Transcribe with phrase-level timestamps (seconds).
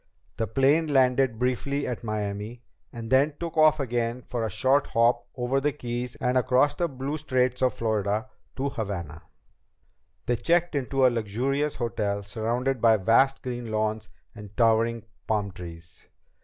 [0.37, 5.27] The plane landed briefly at Miami, and then took off again for the short hop
[5.35, 9.21] over the Keys and across the blue Straits of Florida to Havana.
[10.25, 16.07] They checked into a luxurious hotel, surrounded by vast green lawns and towering palm trees.